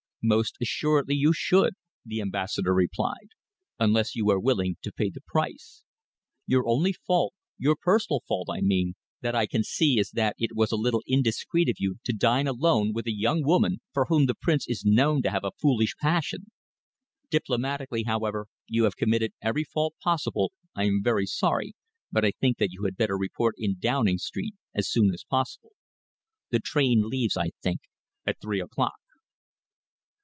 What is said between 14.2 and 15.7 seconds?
the Prince is known to have a